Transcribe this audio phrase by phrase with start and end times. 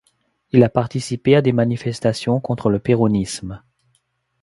[0.49, 3.61] Il a participé à des manifestations contre le péronisme.